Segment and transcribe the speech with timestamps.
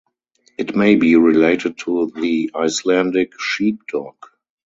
[0.57, 4.15] It may be related to the Icelandic Sheepdog.